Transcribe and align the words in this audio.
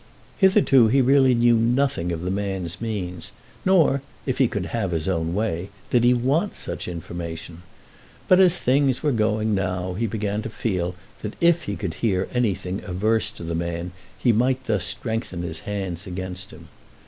Hitherto 0.39 0.87
he 0.87 0.99
really 0.99 1.35
knew 1.35 1.55
nothing 1.57 2.11
of 2.11 2.21
the 2.21 2.31
man's 2.31 2.81
means; 2.81 3.31
nor, 3.63 4.01
if 4.25 4.39
he 4.39 4.47
could 4.47 4.65
have 4.73 4.89
his 4.89 5.07
own 5.07 5.35
way, 5.35 5.69
did 5.91 6.03
he 6.03 6.11
want 6.11 6.55
such 6.55 6.87
information. 6.87 7.61
But, 8.27 8.39
as 8.39 8.59
things 8.59 9.03
were 9.03 9.11
going 9.11 9.53
now, 9.53 9.93
he 9.93 10.07
began 10.07 10.41
to 10.41 10.49
feel 10.49 10.95
that 11.21 11.35
if 11.39 11.65
he 11.65 11.75
could 11.75 11.93
hear 12.01 12.27
anything 12.33 12.81
averse 12.83 13.29
to 13.33 13.43
the 13.43 13.53
man 13.53 13.91
he 14.17 14.31
might 14.31 14.63
thus 14.65 14.85
strengthen 14.85 15.43
his 15.43 15.59
hands 15.59 16.07
against 16.07 16.49
him. 16.49 16.67